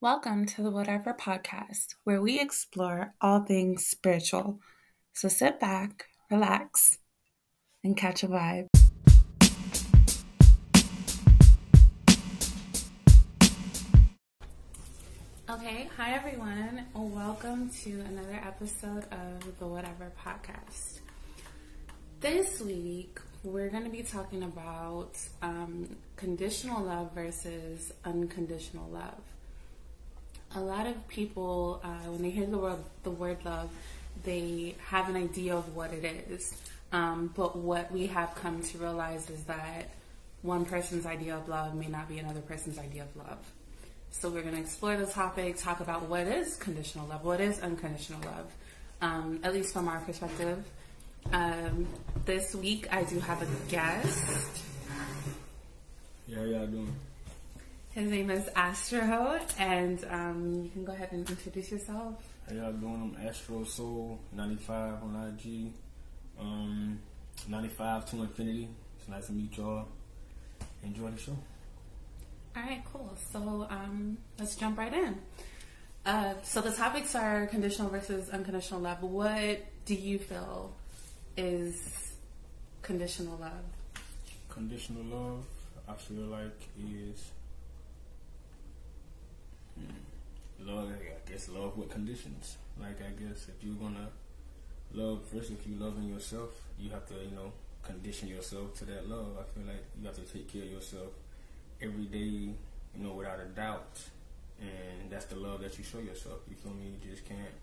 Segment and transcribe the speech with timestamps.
[0.00, 4.60] Welcome to the Whatever Podcast, where we explore all things spiritual.
[5.12, 6.98] So sit back, relax,
[7.82, 8.68] and catch a vibe.
[15.50, 16.86] Okay, hi everyone.
[16.94, 21.00] Welcome to another episode of the Whatever Podcast.
[22.20, 29.24] This week, we're going to be talking about um, conditional love versus unconditional love
[30.54, 33.70] a lot of people, uh, when they hear the word, the word love,
[34.24, 36.54] they have an idea of what it is.
[36.92, 39.90] Um, but what we have come to realize is that
[40.42, 43.38] one person's idea of love may not be another person's idea of love.
[44.10, 47.60] So we're going to explore the topic, talk about what is conditional love, what is
[47.60, 48.50] unconditional love,
[49.02, 50.64] um, at least from our perspective.
[51.30, 51.86] Um,
[52.24, 54.64] this week I do have a guest.
[56.26, 56.94] Yeah, how y'all doing?
[57.90, 62.14] His name is Astro, and um, you can go ahead and introduce yourself.
[62.48, 63.16] How y'all doing?
[63.16, 65.72] I'm Astro Soul 95 on IG.
[66.38, 67.00] Um,
[67.48, 68.68] 95 to infinity.
[68.98, 69.86] It's nice to meet y'all.
[70.84, 71.36] Enjoy the show.
[72.56, 73.16] All right, cool.
[73.32, 75.16] So um, let's jump right in.
[76.04, 79.02] Uh, so the topics are conditional versus unconditional love.
[79.02, 80.72] What do you feel
[81.36, 82.12] is
[82.82, 83.52] conditional love?
[84.50, 85.44] Conditional love,
[85.88, 87.30] I feel like is
[90.60, 92.56] love, I guess love with conditions.
[92.80, 94.08] Like I guess if you're gonna
[94.92, 99.08] love first, if you're loving yourself, you have to you know condition yourself to that
[99.08, 99.36] love.
[99.38, 101.12] I feel like you have to take care of yourself
[101.80, 102.54] every day, you
[102.96, 104.00] know, without a doubt,
[104.60, 106.40] and that's the love that you show yourself.
[106.48, 106.94] You feel me?
[107.02, 107.54] You just can't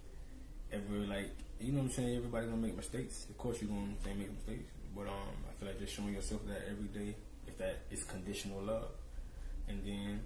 [0.72, 2.18] ever like you know what I'm saying.
[2.18, 3.28] Everybody's gonna make mistakes.
[3.30, 6.64] Of course, you're gonna make mistakes, but um, I feel like just showing yourself that
[6.70, 7.16] every day,
[7.48, 8.90] if that is conditional love,
[9.68, 10.20] and then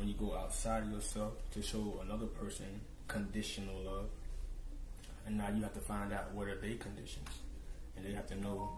[0.00, 4.06] when you go outside of yourself to show another person conditional love.
[5.26, 7.28] And now you have to find out what are their conditions.
[7.94, 8.70] And they have to know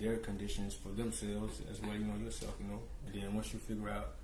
[0.00, 2.80] their conditions for themselves as well, you know, yourself, you know.
[3.06, 4.16] And then once you figure out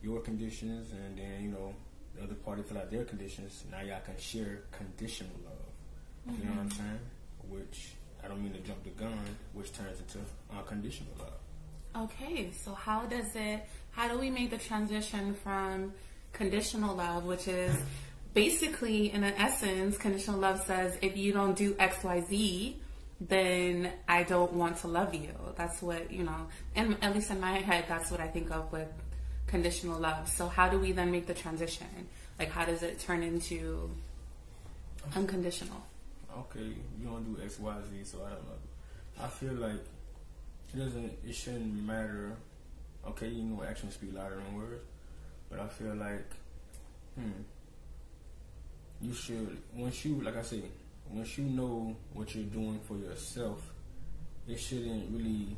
[0.00, 1.74] your conditions and then, you know,
[2.14, 5.54] the other party fill out their conditions, now y'all can share conditional love.
[6.28, 6.42] Mm-hmm.
[6.42, 6.78] You know what I'm mm-hmm.
[6.78, 7.00] saying?
[7.48, 7.88] Which
[8.24, 9.18] I don't mean to jump the gun,
[9.54, 10.18] which turns into
[10.56, 12.04] unconditional love.
[12.04, 15.92] Okay, so how does it, how do we make the transition from
[16.32, 17.76] conditional love, which is
[18.34, 22.76] basically, in an essence, conditional love says if you don't do X, Y, Z,
[23.20, 25.34] then I don't want to love you.
[25.56, 28.72] That's what, you know, and at least in my head, that's what I think of
[28.72, 28.88] with
[29.46, 30.28] conditional love.
[30.28, 31.86] So how do we then make the transition?
[32.38, 33.90] Like, how does it turn into
[35.14, 35.84] unconditional?
[36.38, 39.22] Okay, you don't do X, Y, Z, so I don't know.
[39.22, 39.72] I feel like
[40.72, 41.12] it doesn't.
[41.26, 42.36] It shouldn't matter.
[43.06, 44.82] Okay, you know, actions speak louder than words,
[45.48, 46.30] but I feel like,
[47.18, 47.42] hmm,
[49.00, 50.62] you should once you like I say,
[51.10, 53.58] once you know what you're doing for yourself,
[54.46, 55.56] it shouldn't really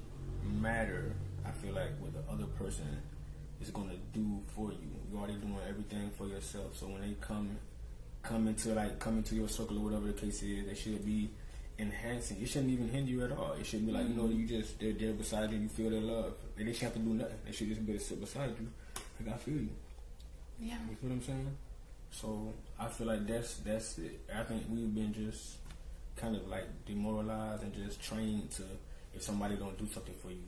[0.61, 1.15] matter.
[1.45, 3.03] I feel like what the other person
[3.61, 4.91] is gonna do for you.
[5.11, 6.77] You're already doing everything for yourself.
[6.79, 7.59] So when they come
[8.23, 11.31] come into like come into your circle or whatever the case is, they should be
[11.79, 12.41] enhancing.
[12.41, 13.53] It shouldn't even hinder you at all.
[13.59, 14.41] It should be like, you know, mm-hmm.
[14.41, 16.35] you just, they're there beside you, you feel their love.
[16.59, 17.39] And they shouldn't have to do nothing.
[17.45, 18.69] They should just be to sit beside you.
[19.21, 19.69] Like, I feel you.
[20.61, 20.77] Yeah.
[20.89, 21.57] You feel what I'm saying?
[22.11, 24.21] So, I feel like that's, that's it.
[24.35, 25.57] I think we've been just
[26.17, 28.63] kind of like demoralized and just trained to,
[29.15, 30.45] if somebody don't do something for you,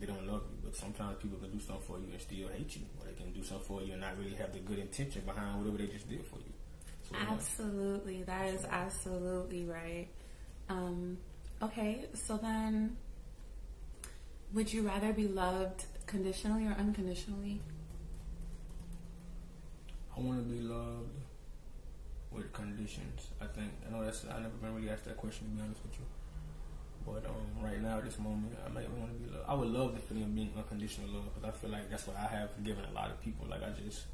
[0.00, 0.58] they don't love you.
[0.64, 2.82] But sometimes people can do something for you and still hate you.
[2.98, 5.58] Or they can do something for you and not really have the good intention behind
[5.58, 6.52] whatever they just did for you.
[7.08, 8.22] So, absolutely.
[8.24, 10.08] That is absolutely right.
[10.68, 11.18] Um,
[11.62, 12.96] okay, so then
[14.52, 17.60] would you rather be loved conditionally or unconditionally?
[20.16, 21.10] I want to be loved
[22.30, 23.28] with conditions.
[23.40, 25.80] I think I know that's I never been really asked that question to be honest
[25.82, 26.06] with you.
[27.06, 29.44] But um, right now, at this moment, I might want to be loved.
[29.46, 32.16] I would love the feeling of being unconditional love because I feel like that's what
[32.16, 33.46] I have given a lot of people.
[33.48, 34.06] Like I just,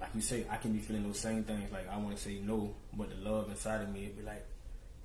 [0.00, 1.70] like you say, I can be feeling those same things.
[1.72, 4.46] Like I want to say no, but the love inside of me, it'd be like,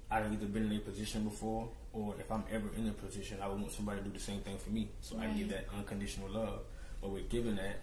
[0.10, 3.48] I've either been in a position before, or if I'm ever in a position, I
[3.48, 4.90] would want somebody to do the same thing for me.
[5.02, 5.30] So right.
[5.30, 6.62] I give that unconditional love.
[7.02, 7.82] But with giving that,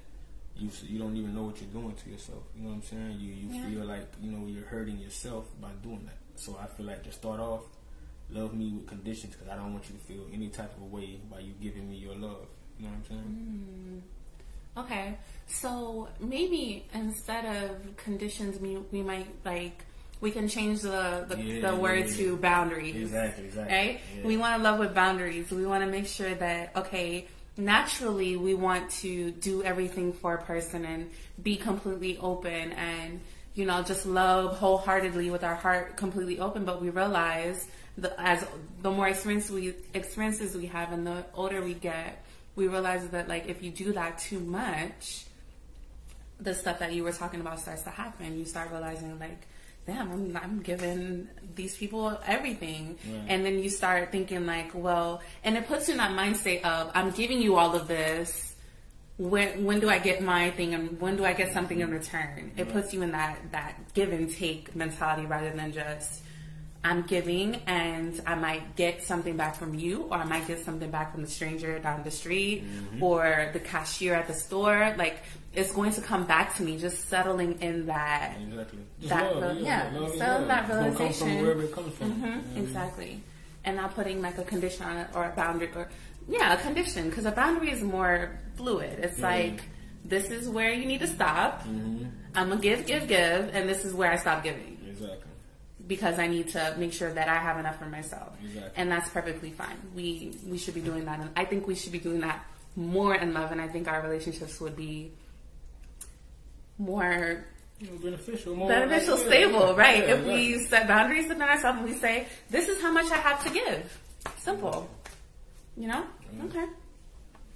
[0.56, 2.42] you you don't even know what you're doing to yourself.
[2.56, 3.18] You know what I'm saying?
[3.20, 3.68] You you yeah.
[3.68, 6.18] feel like you know you're hurting yourself by doing that.
[6.36, 7.62] So I feel like to start off,
[8.30, 11.20] love me with conditions because I don't want you to feel any type of way
[11.30, 12.46] by you giving me your love.
[12.78, 14.02] You know what I'm saying?
[14.76, 14.84] Mm.
[14.84, 15.16] Okay,
[15.46, 19.84] so maybe instead of conditions, we we might like
[20.20, 22.96] we can change the the, yeah, the word yeah, to boundaries.
[22.96, 23.76] Exactly, exactly.
[23.76, 24.00] Right?
[24.24, 25.50] We want to love with boundaries.
[25.50, 27.26] We want to make sure that okay,
[27.56, 31.10] naturally we want to do everything for a person and
[31.42, 33.20] be completely open and
[33.54, 38.44] you know just love wholeheartedly with our heart completely open but we realize the, as
[38.82, 42.24] the more experience we experiences we have and the older we get
[42.56, 45.24] we realize that like if you do that too much
[46.40, 49.46] the stuff that you were talking about starts to happen you start realizing like
[49.86, 52.98] damn, I'm, I'm giving these people everything.
[53.06, 53.24] Right.
[53.28, 56.90] And then you start thinking like, well, and it puts you in that mindset of,
[56.94, 58.54] I'm giving you all of this.
[59.16, 62.50] When, when do I get my thing and when do I get something in return?
[62.56, 66.22] It puts you in that, that give and take mentality rather than just,
[66.84, 70.90] I'm giving and I might get something back from you or I might get something
[70.90, 73.02] back from the stranger down the street mm-hmm.
[73.02, 74.94] or the cashier at the store.
[74.98, 75.16] Like
[75.54, 78.80] it's going to come back to me just settling in that exactly.
[79.08, 79.98] that love, yeah, yeah.
[79.98, 81.28] Love, settling that realization.
[81.28, 82.62] It from, mm-hmm, yeah.
[82.62, 83.22] Exactly.
[83.64, 85.88] And not putting like a condition on it or a boundary or
[86.28, 88.98] yeah, a condition because a boundary is more fluid.
[88.98, 89.62] It's like
[90.04, 91.62] this is where you need to stop.
[91.62, 92.08] Mm-hmm.
[92.34, 94.76] I'm gonna give, give, give, and this is where I stop giving.
[94.86, 95.33] Exactly
[95.86, 98.36] because I need to make sure that I have enough for myself.
[98.42, 98.72] Exactly.
[98.76, 99.76] And that's perfectly fine.
[99.94, 102.44] We we should be doing that and I think we should be doing that
[102.76, 105.12] more in love and I think our relationships would be
[106.78, 107.44] more
[107.80, 109.98] beneficial, more beneficial, like, stable, yeah, right?
[109.98, 110.32] Yeah, if yeah.
[110.32, 113.50] we set boundaries within ourselves and we say, "This is how much I have to
[113.50, 114.00] give,"
[114.38, 114.88] simple,
[115.76, 116.04] you know.
[116.46, 116.66] Okay.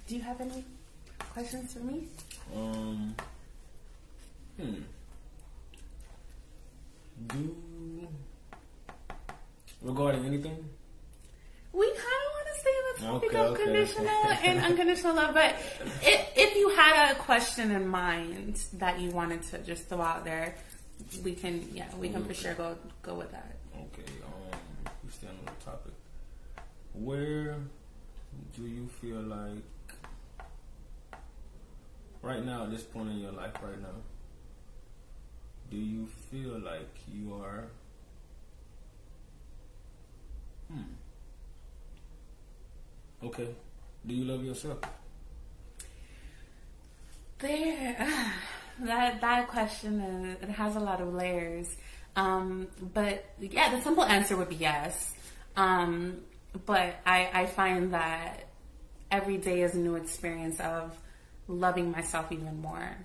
[0.07, 0.63] Do you have any
[1.33, 2.07] questions for me?
[2.55, 3.15] Um.
[4.57, 4.73] Hmm.
[7.27, 7.55] Do
[9.81, 10.69] regarding anything?
[11.71, 14.47] We kind of want to stay on the topic okay, of okay, conditional okay.
[14.47, 15.55] and unconditional love, but
[16.01, 20.25] if, if you had a question in mind that you wanted to just throw out
[20.25, 20.55] there,
[21.23, 23.55] we can, yeah, we can for sure go go with that.
[23.75, 25.93] Okay, um, we stay on the topic.
[26.93, 27.55] Where
[28.55, 29.63] do you feel like
[32.21, 33.95] right now at this point in your life right now?
[35.69, 37.67] Do you feel like you are
[40.71, 40.81] Hmm.
[43.23, 43.55] Okay.
[44.05, 44.79] Do you love yourself?
[47.39, 47.95] There,
[48.81, 51.75] that that question is, it has a lot of layers.
[52.15, 55.13] Um, but yeah, the simple answer would be yes.
[55.55, 56.17] Um,
[56.65, 58.45] but I, I find that
[59.11, 60.97] every day is a new experience of
[61.47, 62.97] loving myself even more.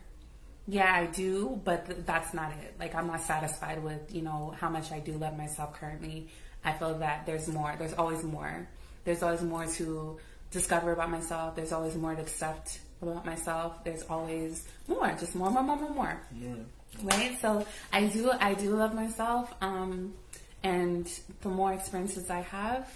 [0.66, 2.74] Yeah, I do, but th- that's not it.
[2.78, 6.28] Like I'm not satisfied with, you know, how much I do love myself currently.
[6.64, 7.74] I feel that there's more.
[7.78, 8.66] There's always more.
[9.04, 10.18] There's always more to
[10.50, 11.54] discover about myself.
[11.54, 13.84] There's always more to accept about myself.
[13.84, 16.22] There's always more, just more, more, more, more, more.
[16.34, 16.54] Yeah.
[17.02, 17.38] Right.
[17.42, 19.52] So I do, I do love myself.
[19.60, 20.14] Um,
[20.62, 21.06] and
[21.42, 22.88] the more experiences I have,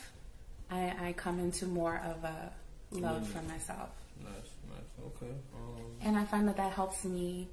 [0.70, 2.52] I, I come into more of a
[2.92, 3.26] love mm.
[3.26, 3.90] for myself.
[4.22, 4.32] Nice,
[4.70, 5.06] nice.
[5.06, 5.32] Okay.
[5.54, 7.48] Um, and I find that that helps me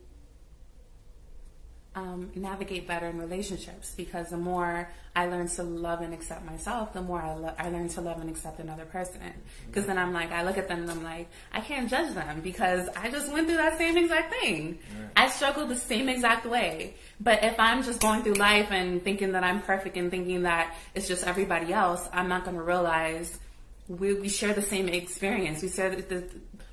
[1.96, 6.92] um, navigate better in relationships because the more I learn to love and accept myself,
[6.92, 9.22] the more I, lo- I learn to love and accept another person.
[9.68, 12.42] Because then I'm like, I look at them and I'm like, I can't judge them
[12.42, 14.80] because I just went through that same exact thing.
[15.00, 15.10] Right.
[15.16, 16.96] I struggled the same exact way.
[17.22, 20.76] But if I'm just going through life and thinking that I'm perfect and thinking that
[20.96, 23.40] it's just everybody else, I'm not going to realize
[23.88, 25.62] we, we share the same experience.
[25.62, 26.24] We share the, the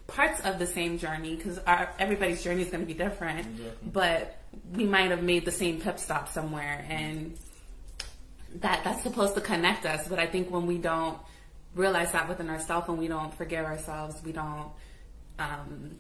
[0.09, 1.61] parts of the same journey because
[2.01, 3.47] everybody's journey is going to be different.
[3.47, 3.73] Exactly.
[3.85, 4.42] But
[4.73, 7.37] we might have made the same pit stop somewhere and
[8.56, 10.09] that that's supposed to connect us.
[10.09, 11.19] But i think when we don't
[11.75, 14.71] realize that within ourselves and we don't forgive ourselves we don't
[15.39, 15.97] um,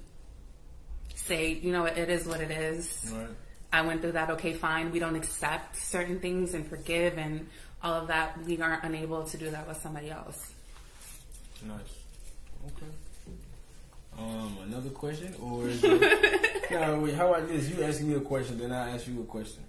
[1.14, 3.12] say you know it is what it is.
[3.14, 3.28] Right.
[3.72, 4.90] i went through that okay fine.
[4.90, 7.48] We don't accept certain things and forgive and
[7.82, 8.42] all of that.
[8.44, 10.52] We aren't unable to do that with somebody else.
[11.62, 11.78] Nice.
[12.66, 12.86] Okay
[14.18, 17.68] um, another question, or is it, no, wait, how about this?
[17.68, 19.64] You ask me a question, then I ask you a question.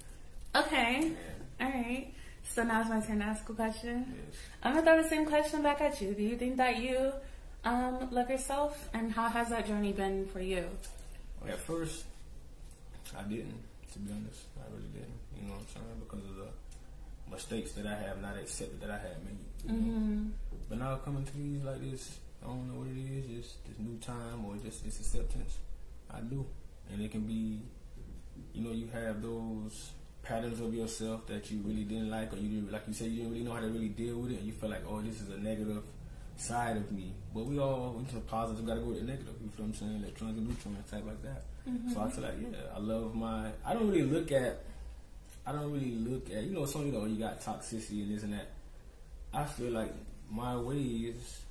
[0.55, 1.11] Okay.
[1.59, 1.65] Yeah.
[1.65, 2.13] All right.
[2.43, 4.05] So now it's my turn to ask a question.
[4.15, 4.35] Yes.
[4.61, 6.13] I'm gonna throw the same question back at you.
[6.13, 7.13] Do you think that you
[7.63, 10.65] um, love yourself, and how has that journey been for you?
[11.41, 12.05] Well, at first,
[13.17, 13.63] I didn't.
[13.93, 15.19] To be honest, I really didn't.
[15.37, 15.99] You know what I'm saying?
[15.99, 19.75] Because of the mistakes that I have not accepted that I had made.
[19.75, 20.27] Mm-hmm.
[20.69, 23.79] But now coming to these like this I don't know what it is, just this
[23.79, 25.57] new time or just this acceptance.
[26.11, 26.45] I do.
[26.91, 27.61] And it can be,
[28.53, 32.49] you know, you have those patterns of yourself that you really didn't like or you
[32.49, 34.47] didn't, like you said, you didn't really know how to really deal with it and
[34.47, 35.83] you feel like, oh, this is a negative
[36.35, 37.13] side of me.
[37.33, 39.35] But we all, just positive, gotta go with the negative.
[39.41, 40.03] You feel what I'm saying?
[40.03, 41.43] Electrons and neutrons, type like that.
[41.69, 41.93] Mm-hmm.
[41.93, 44.63] So I feel like, yeah, I love my, I don't really look at,
[45.45, 48.15] I don't really look at, you know, some, of you know, you got toxicity and
[48.15, 48.49] this and that.
[49.33, 49.93] I feel like
[50.29, 51.42] my ways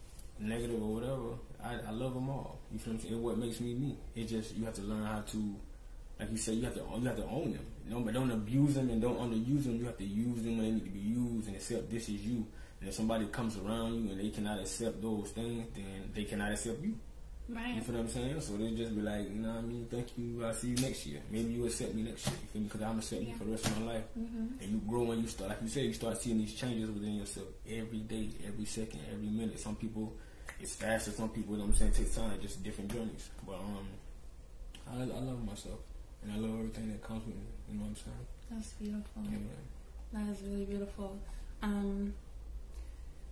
[0.43, 2.59] negative or whatever, I, I love them all.
[2.73, 3.23] You feel what I'm saying?
[3.23, 3.97] What makes me me?
[4.15, 5.57] It just you have to learn how to,
[6.19, 7.67] like you said, you have to you have to own them.
[7.87, 9.79] You know, but don't abuse them and don't underuse them.
[9.79, 12.25] You have to use them when they need to be used and accept this is
[12.25, 12.47] you.
[12.81, 16.53] And if somebody comes around you and they cannot accept those things, then they cannot
[16.53, 16.99] accept you.
[17.49, 17.75] Right.
[17.75, 18.41] You feel what I'm saying?
[18.41, 19.87] So they just be like, you know what I mean?
[19.91, 20.45] Thank you.
[20.45, 21.21] I'll see you next year.
[21.31, 22.37] Maybe you accept me next year.
[22.41, 22.69] You feel me?
[22.69, 23.29] Because I'm accept Yeah.
[23.29, 24.05] you for the rest of my life.
[24.19, 24.47] Mm-hmm.
[24.63, 27.17] And you grow and you start, like you said, you start seeing these changes within
[27.17, 29.59] yourself every day, every second, every minute.
[29.59, 30.15] Some people,
[30.63, 31.11] it's fast faster.
[31.11, 32.39] Some people, you know what I'm saying, it takes time.
[32.41, 33.29] Just different journeys.
[33.47, 33.87] But um,
[34.91, 35.81] I, I love myself.
[36.23, 37.43] And I love everything that comes with it.
[37.69, 38.27] You know what I'm saying?
[38.51, 39.23] That's beautiful.
[39.23, 39.47] Man.
[40.13, 41.19] That is really beautiful.
[41.63, 42.15] Um,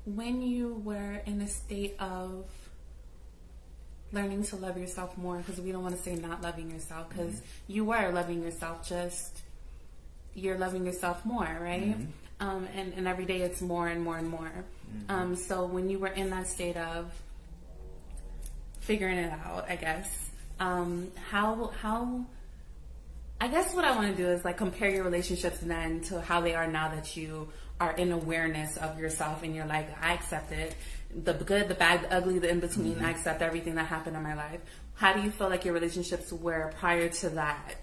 [0.07, 2.47] when you were in a state of
[4.13, 7.41] learning to love yourself more, because we don't want to say not loving yourself, because
[7.69, 9.43] you were loving yourself, just
[10.35, 11.97] you're loving yourself more, right?
[11.97, 12.07] Mhm.
[12.41, 14.51] Um, and, and every day it's more and more and more.
[14.93, 15.11] Mhm.
[15.11, 17.13] Um, so when you were in that state of
[18.81, 22.25] figuring it out, I guess, um, how how
[23.41, 26.41] I guess what I want to do is like compare your relationships then to how
[26.43, 27.49] they are now that you
[27.81, 30.75] are in awareness of yourself and you're like, I accept it.
[31.25, 34.23] The good, the bad, the ugly, the in between, I accept everything that happened in
[34.23, 34.61] my life.
[34.95, 37.77] How do you feel like your relationships were prior to that?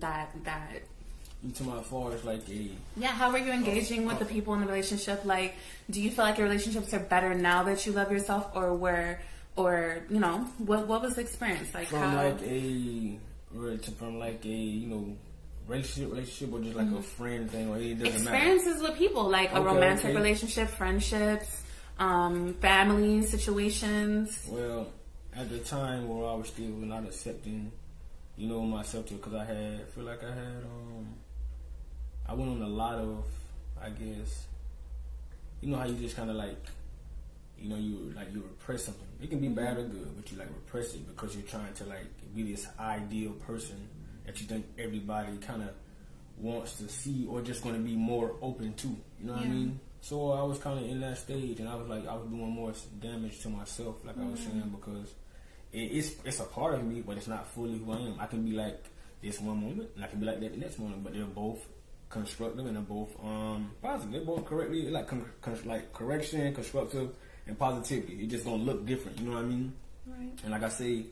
[0.00, 0.82] That, that,
[1.60, 4.60] About as far as like a, yeah, how are you engaging with the people in
[4.60, 5.24] the relationship?
[5.24, 5.54] Like,
[5.88, 9.20] do you feel like your relationships are better now that you love yourself or were,
[9.54, 11.72] or, you know, what, what was the experience?
[11.72, 13.18] Like, from how, like a,
[13.96, 15.16] from like a, you know,
[15.68, 18.36] relationship, relationship, or just like a friend thing, or it doesn't matter.
[18.36, 20.16] experiences with people, like a romantic okay.
[20.16, 21.62] relationship, friendships,
[22.00, 24.44] um, family situations.
[24.48, 24.88] Well,
[25.36, 27.70] at the time where I was still not accepting,
[28.36, 31.14] you know, myself too, because I had, feel like I had, um,
[32.28, 33.24] I went on a lot of,
[33.80, 34.46] I guess,
[35.60, 36.62] you know how you just kind of like,
[37.58, 39.06] you know, you like you repress something.
[39.20, 41.84] It can be bad or good, but you like repress it because you're trying to
[41.84, 43.88] like be this ideal person
[44.26, 45.70] that you think everybody kind of
[46.36, 48.88] wants to see or just going to be more open to.
[48.88, 49.80] You know what I mean?
[50.00, 52.50] So I was kind of in that stage, and I was like, I was doing
[52.50, 54.60] more damage to myself, like I was mm-hmm.
[54.60, 55.08] saying, because
[55.72, 58.16] it, it's it's a part of me, but it's not fully who I am.
[58.20, 58.84] I can be like
[59.20, 61.66] this one moment, and I can be like that the next moment, but they're both
[62.10, 64.12] constructive and they're both um positive.
[64.12, 67.10] They're both correctly like con- con- like correction, constructive,
[67.46, 68.22] and positivity.
[68.22, 69.18] It's just gonna look different.
[69.18, 69.72] You know what I mean?
[70.06, 70.32] Right.
[70.42, 71.04] And like I say,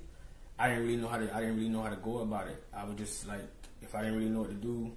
[0.59, 1.35] I didn't really know how to.
[1.37, 2.63] I didn't really know how to go about it.
[2.75, 3.43] I would just like
[3.83, 4.91] if I didn't really know what to do,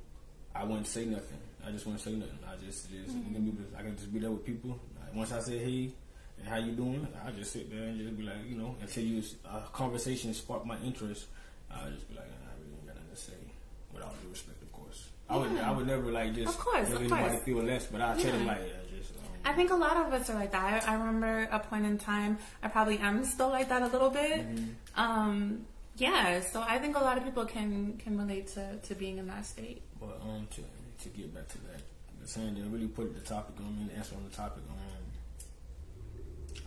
[0.55, 1.37] I wouldn't say nothing.
[1.65, 2.39] I just wouldn't say nothing.
[2.47, 3.27] I just just Mm-hmm.
[3.29, 3.73] you can do this.
[3.77, 4.79] I can just be there with people.
[5.01, 5.91] Like, once I say hey
[6.39, 9.03] and how you doing, I just sit there and just be like you know until
[9.03, 11.25] you a conversation spark my interest.
[11.69, 13.33] I just be like I really ain't got nothing to say.
[13.93, 14.58] With all due respect.
[15.29, 15.69] I would Yeah.
[15.69, 17.43] I would never like just Of course, make of anybody course.
[17.43, 19.11] feel less, but I tell them like yeah, just.
[19.11, 20.87] Um, I think a lot of us are like that.
[20.87, 24.09] I, I remember a point in time, I probably am still like that a little
[24.09, 24.45] bit.
[24.95, 25.65] Um,
[25.97, 29.27] yeah, so I think a lot of people can can relate to, to being in
[29.27, 29.81] that state.
[29.99, 30.61] But um, to
[31.03, 31.81] to get back to that,
[32.21, 34.63] the saying that really put the topic on me, the answer on the topic.
[34.69, 34.75] Um,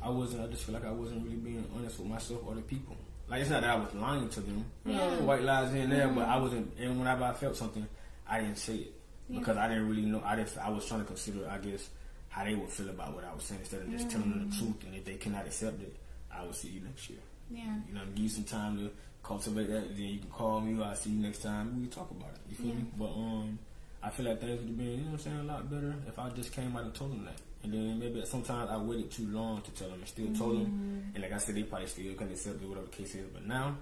[0.02, 0.42] I wasn't.
[0.42, 2.97] I just feel like I wasn't really being honest with myself or the people.
[3.28, 4.64] Like it's not that I was lying to them.
[4.85, 5.16] Yeah.
[5.21, 6.73] white lies here and there, but I wasn't.
[6.78, 7.87] And whenever I felt something,
[8.33, 8.93] I didn't say it
[9.29, 9.39] Yeah.
[9.41, 10.23] because I didn't really know.
[10.25, 10.57] I didn't.
[10.59, 11.89] I was trying to consider, I guess,
[12.31, 14.57] how they would feel about what I was saying instead of just telling them the
[14.57, 14.85] truth.
[14.87, 15.95] And if they cannot accept it,
[16.35, 17.19] I will see you next year.
[17.51, 17.77] Yeah.
[17.89, 18.91] You know, give you some time to
[19.23, 19.89] cultivate that.
[19.97, 20.83] Then you can call me.
[20.83, 21.77] I'll see you next time.
[21.77, 22.41] We can talk about it.
[22.51, 22.75] You feel Yeah.
[22.75, 22.85] me?
[22.99, 23.59] But um,
[24.03, 25.95] I feel like things would have been, you know, what I'm saying, a lot better
[26.09, 27.39] if I just came out and told them that.
[27.65, 31.12] And then maybe sometimes I waited too long to tell them and still told them.
[31.15, 33.27] And like I said, they probably still couldn't accept it, whatever the case is.
[33.33, 33.77] But now,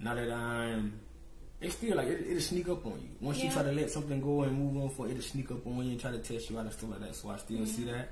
[0.00, 0.98] now that I'm,
[1.60, 3.08] it's still like it, it'll sneak up on you.
[3.20, 5.66] Once you try to let something go and move on for it, it'll sneak up
[5.66, 7.14] on you and try to test you out and stuff like that.
[7.16, 8.10] So I still see that.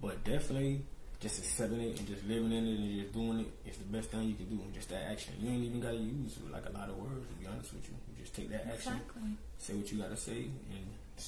[0.00, 0.82] But definitely,
[1.20, 4.10] just accepting it and just living in it and just doing it is the best
[4.10, 4.60] thing you can do.
[4.74, 5.34] Just that action.
[5.40, 7.26] You ain't even gotta use like a lot of words.
[7.26, 9.22] To be honest with you, you just take that action, Exactly.
[9.58, 10.52] say what you gotta say, and,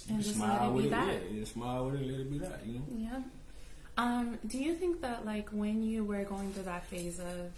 [0.08, 0.90] And you just smile it with it.
[0.90, 1.06] that.
[1.06, 2.06] Yeah, and smile with it.
[2.10, 2.60] Let it be that.
[2.66, 2.84] You know.
[2.90, 3.22] Yeah.
[3.98, 7.50] Um, do you think that like when you were going through that phase of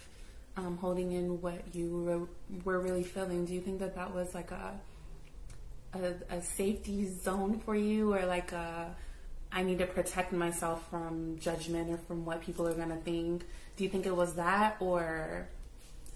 [0.59, 2.29] um, holding in what you were,
[2.65, 4.81] were really feeling, do you think that that was like a,
[5.95, 8.95] a a safety zone for you, or like a
[9.53, 13.45] I need to protect myself from judgment or from what people are gonna think?
[13.77, 15.49] Do you think it was that, or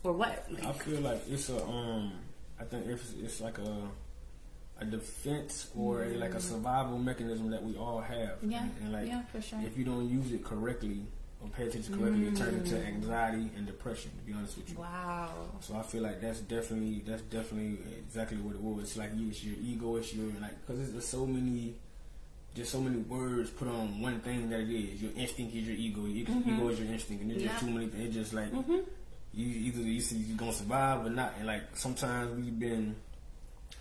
[0.02, 0.44] or what?
[0.50, 2.12] Like, I feel like it's a um.
[2.58, 3.88] I think it's it's like a
[4.78, 8.40] a defense or a, like a survival mechanism that we all have.
[8.42, 8.50] Mm.
[8.50, 9.60] yeah, And, and like yeah, for sure.
[9.64, 11.06] if you don't use it correctly
[11.42, 12.86] or pay attention correctly, it turns into Mm.
[12.86, 14.10] anxiety and depression.
[14.18, 14.78] To be honest with you.
[14.78, 15.32] Wow.
[15.60, 18.84] So I feel like that's definitely that's definitely exactly what it was.
[18.84, 21.74] It's like you, it's your ego, it's your like because there's so many
[22.54, 25.02] just so many words put on one thing that it is.
[25.02, 26.04] Your instinct is your ego.
[26.04, 26.50] Your Mm-hmm.
[26.50, 27.86] ego is your instinct, and there's just too many.
[27.88, 28.04] things.
[28.06, 28.78] It's just like Mm-hmm.
[29.34, 31.32] you either you see you're gonna survive or not.
[31.38, 32.94] And like sometimes we've been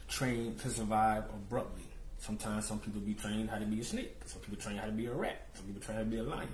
[0.07, 1.83] trained to survive abruptly.
[2.21, 4.15] Sometimes some people be trained how to be a snake.
[4.25, 5.47] Some people train how to be a rat.
[5.55, 6.47] Some people train how to be a lion.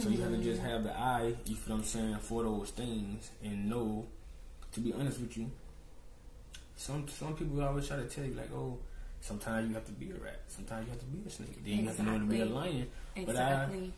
[0.00, 2.70] So you have to just have the eye, you feel what I'm saying, for those
[2.70, 4.06] things and know,
[4.72, 5.50] to be honest with you,
[6.76, 8.78] some some people always try to tell you like, oh,
[9.20, 11.78] sometimes you have to be a rat, sometimes you have to be a snake, then
[11.78, 12.86] you have to know to be a lion.
[13.16, 13.92] Exactly.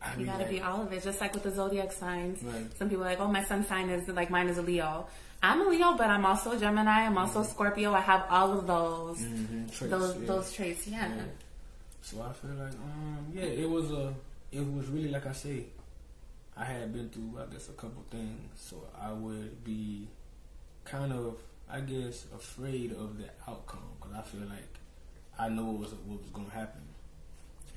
[0.00, 1.92] But I, I You gotta like, be all of it, just like with the zodiac
[1.92, 2.42] signs.
[2.42, 2.76] Right.
[2.76, 5.06] Some people are like, oh, my sun sign is like mine is a Leo.
[5.42, 7.06] I'm a Leo, but I'm also a Gemini.
[7.06, 7.92] I'm also Scorpio.
[7.92, 10.26] I have all of those mhm, traits, those yeah.
[10.26, 10.86] those traits.
[10.86, 11.08] Yeah.
[11.14, 11.22] Yeah.
[12.00, 14.14] So I feel like, um, yeah, it was a,
[14.52, 15.64] it was really like I say,
[16.56, 20.08] I had been through, I guess, a couple things, so I would be
[20.84, 21.36] kind of,
[21.70, 24.78] I guess, afraid of the outcome because I feel like
[25.38, 26.82] I know what was what was gonna happen,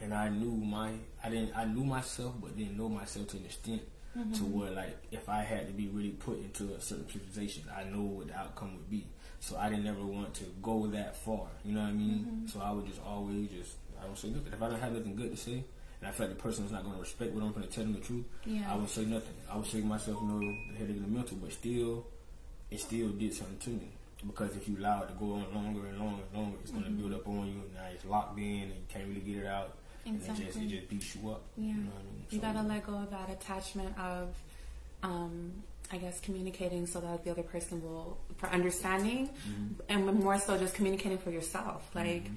[0.02, 0.92] and I knew my,
[1.24, 3.82] I didn't, I knew myself, but didn't know myself to an extent
[4.16, 4.60] to mm-hmm.
[4.60, 8.02] where like if I had to be really put into a certain situation, I know
[8.02, 9.06] what the outcome would be.
[9.42, 11.48] So I didn't ever want to go that far.
[11.64, 12.20] You know what I mean?
[12.20, 12.48] Mm-hmm.
[12.48, 14.54] So I would just always just I would say nothing.
[14.54, 15.64] If I don't have nothing good to say,
[16.00, 17.72] and I feel like the person is not going to respect what I'm going to
[17.72, 18.72] tell them the truth, Yeah.
[18.72, 19.36] I would say nothing.
[19.52, 22.08] I would say to myself, you know, the headache and the mental, but still,
[22.72, 23.90] it still did something to me.
[24.26, 26.84] Because if you allow it to go on longer and longer and longer, it's going
[26.84, 27.10] to mm-hmm.
[27.10, 27.62] build up on you.
[27.74, 29.78] Now it's locked in, and you can't really get it out.
[30.06, 31.42] And it just it just beats you up.
[31.58, 31.68] Yeah.
[31.68, 32.26] You know I mean?
[32.30, 34.36] You So- gotta let go of that attachment of,
[35.04, 39.30] um, I guess, communicating so that the other person will, for understanding,
[39.90, 41.90] and more so just communicating for yourself.
[41.94, 42.30] Like,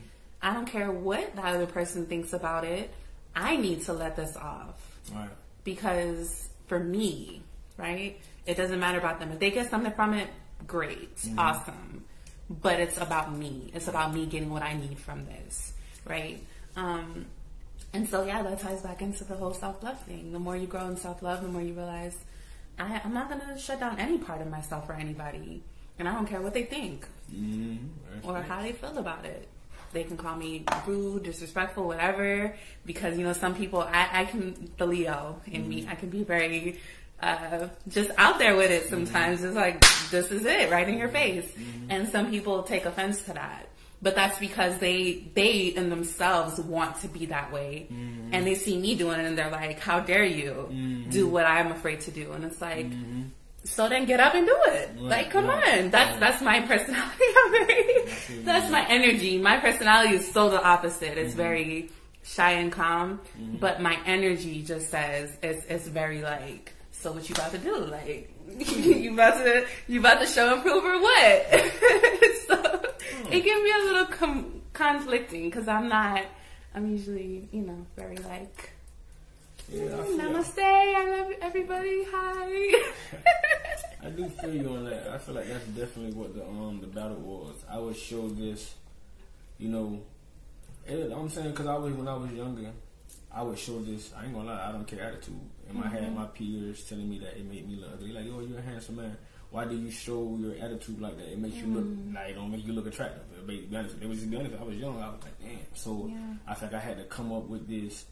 [0.42, 2.90] I don't care what the other person thinks about it.
[3.34, 4.78] I need to let this off
[5.12, 5.30] Right.
[5.64, 7.42] because for me,
[7.76, 9.30] right, it doesn't matter about them.
[9.32, 10.28] If they get something from it,
[10.66, 12.04] great, awesome.
[12.50, 13.70] But it's about me.
[13.74, 15.72] It's about me getting what I need from this,
[16.06, 16.42] right?
[16.76, 17.26] Um,
[17.92, 20.32] and so, yeah, that ties back into the whole self love thing.
[20.32, 22.16] The more you grow in self love, the more you realize
[22.78, 25.62] I, I'm not going to shut down any part of myself or anybody.
[25.98, 28.28] And I don't care what they think Mm-hmm.
[28.28, 29.48] or how they feel about it.
[29.92, 32.54] They can call me rude, disrespectful, whatever,
[32.86, 36.24] because, you know, some people, I, I can, the Leo in me, I can be
[36.24, 36.78] very,
[37.22, 39.42] uh, just out there with it sometimes.
[39.42, 41.50] It's like, this is it, right in your face.
[41.88, 43.66] And some people take offense to that.
[44.00, 47.88] But that's because they, they in themselves want to be that way.
[47.92, 48.32] Mm-hmm.
[48.32, 51.10] And they see me doing it and they're like, how dare you mm-hmm.
[51.10, 52.32] do what I'm afraid to do?
[52.32, 53.22] And it's like, mm-hmm.
[53.64, 54.90] so then get up and do it.
[54.94, 55.90] Right, like, come right, on.
[55.90, 56.20] That's right.
[56.20, 57.24] that's my personality.
[57.50, 58.04] Very,
[58.44, 59.38] that's my energy.
[59.38, 61.18] My personality is so the opposite.
[61.18, 61.90] It's very
[62.22, 63.20] shy and calm,
[63.58, 66.72] but my energy just says it's it's very like.
[66.92, 67.76] So what you about to do?
[67.76, 71.46] Like you about to you about to show and prove or what?
[72.46, 72.82] so
[73.30, 76.24] it can be a little com- conflicting because I'm not.
[76.74, 78.70] I'm usually you know very like
[79.70, 80.58] Yeah, I feel namaste.
[80.58, 82.04] I love everybody.
[82.10, 82.82] Hi.
[84.06, 85.08] I do feel you on that.
[85.08, 87.56] I feel like that's definitely what the um the battle was.
[87.70, 88.74] I would show this,
[89.58, 90.00] you know,
[90.86, 92.70] it, I'm saying because I was when I was younger,
[93.32, 94.12] I would show this.
[94.16, 95.40] I ain't gonna lie, I don't care attitude.
[95.68, 96.32] And I had my mm-hmm.
[96.32, 98.12] peers telling me that it made me look ugly.
[98.12, 99.16] Like, yo, you're a handsome man.
[99.50, 101.32] Why do you show your attitude like that?
[101.32, 102.14] It makes you look mm-hmm.
[102.14, 103.22] like it don't make you look attractive.
[103.48, 104.54] It, honest, it was just honest.
[104.60, 105.00] I was young.
[105.00, 105.58] I was like, damn.
[105.74, 106.16] So Yeah.
[106.46, 108.04] I feel like I had to come up with this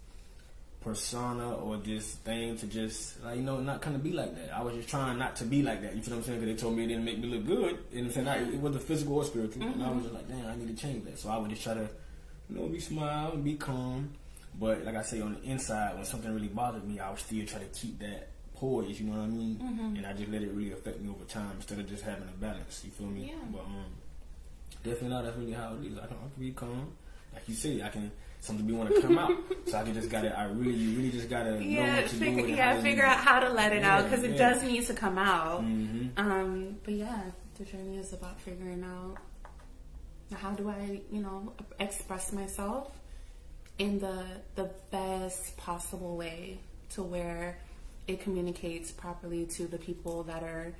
[0.87, 4.57] persona or this thing to just like you know not kind of be like that.
[4.57, 5.97] I was just trying not to be like that.
[5.97, 6.41] You feel what I'm saying?
[6.41, 8.85] Because they told me it didn't make me look good, and saying I, it wasn't
[8.85, 9.63] physical or spiritual.
[9.65, 10.03] And I was mm-hmm.
[10.03, 11.19] just like, damn, I need to change that.
[11.19, 11.89] So I would just try to,
[12.49, 14.15] you know, be smile and be calm.
[14.59, 17.45] But like I say, on the inside, when something really bothered me, I would still
[17.47, 18.99] try to keep that poise.
[19.01, 19.95] You know what I mean?
[19.97, 22.41] And I just let it really affect me over time instead of just having a
[22.41, 22.83] balance.
[22.85, 23.27] You feel me?
[23.29, 23.35] Yeah.
[23.53, 23.85] But um,
[24.83, 25.25] definitely not.
[25.25, 25.99] That's really how it is.
[25.99, 26.93] I can, I can be calm.
[27.35, 29.33] Like you say, I can something be want to come out.
[29.67, 30.39] So I can just gotta.
[30.39, 32.53] I really, you really just gotta know yeah, what to figure, do.
[32.53, 35.19] yeah, figure out how to let it out Yeah, because it does need to come
[35.19, 35.65] out.
[35.65, 36.17] Mhm.
[36.17, 37.23] Um, but yeah,
[37.59, 39.17] the journey is about figuring out
[40.39, 42.93] how do I, you know, express myself
[43.79, 46.59] in the the best possible way
[46.91, 47.59] to where
[48.09, 50.73] it communicates properly to the people that are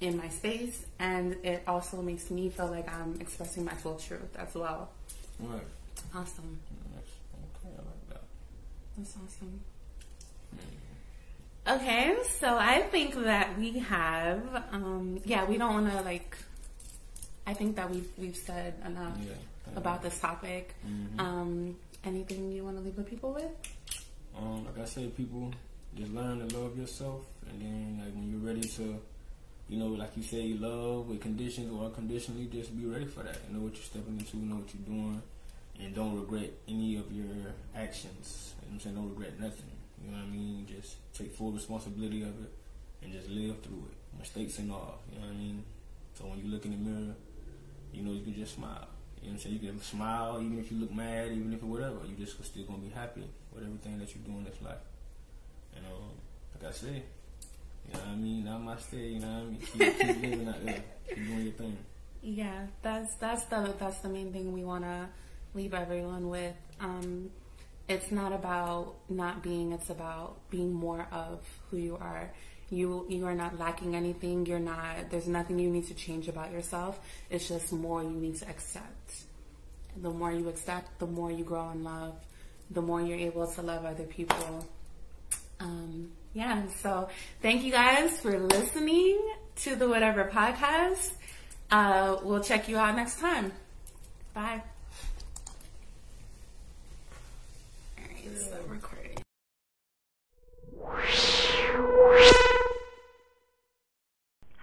[0.00, 4.36] in my space and it also makes me feel like I'm expressing my full truth
[4.36, 4.90] as well.
[5.40, 5.60] Right.
[6.14, 6.58] Awesome.
[6.98, 8.22] Okay, I like that.
[8.98, 9.60] That's awesome.
[11.68, 16.36] Okay, so I think that we have, um, yeah, we don't want to like.
[17.46, 19.32] I think that we've we've said enough Yeah.
[19.76, 20.74] about this topic.
[20.86, 21.20] Mhm.
[21.20, 23.50] Um, anything you want to leave the people with?
[24.36, 25.52] Um, like I said, people
[25.96, 29.00] just learn to love yourself, and then like when you're ready to,
[29.68, 33.50] you know, like you say, love with conditions or unconditionally, just be ready for that.
[33.50, 35.22] Know what you're stepping into, know what you're doing,
[35.80, 37.26] and don't regret any of your
[37.74, 38.54] actions.
[38.62, 38.96] You know I'm saying?
[38.96, 39.70] Don't regret nothing.
[40.04, 40.66] You know what I mean?
[40.66, 42.52] Just take full responsibility of it
[43.02, 44.18] and just live through it.
[44.18, 45.00] Mistakes and all.
[45.12, 45.64] You know what I mean?
[46.14, 47.14] So when you look in the mirror,
[47.92, 48.88] you know you can just smile.
[49.26, 49.60] You know what I'm saying?
[49.60, 51.96] You can smile even if you look mad, even if whatever.
[52.06, 54.78] You just still gonna be happy with everything that you do in this life.
[55.74, 55.98] You know,
[56.54, 57.02] like I said,
[57.88, 58.44] you know what I mean?
[58.44, 59.58] Namaste, you know what I mean?
[59.58, 60.84] Keep, keep living out there.
[61.08, 61.76] Keep doing your thing.
[62.22, 65.08] Yeah, that's that's the that's the main thing we wanna
[65.54, 66.54] leave everyone with.
[66.78, 67.30] Um,
[67.88, 72.32] it's not about not being, it's about being more of who you are.
[72.70, 74.46] You you are not lacking anything.
[74.46, 76.98] You're not there's nothing you need to change about yourself.
[77.30, 79.14] It's just more you need to accept.
[79.96, 82.14] The more you accept, the more you grow in love,
[82.70, 84.66] the more you're able to love other people.
[85.60, 87.08] Um, yeah, so
[87.40, 89.18] thank you guys for listening
[89.56, 91.12] to the Whatever podcast.
[91.70, 93.52] Uh, we'll check you out next time.
[94.34, 94.62] Bye.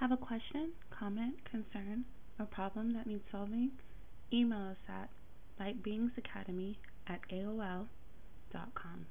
[0.03, 2.03] Have a question, comment, concern,
[2.37, 3.71] or problem that needs solving?
[4.33, 5.09] Email us at
[5.61, 6.75] lightbeingsacademy
[7.07, 9.05] at aol.com.